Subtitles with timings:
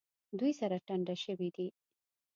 [0.39, 1.67] دوی سره ټنډه شوي دي.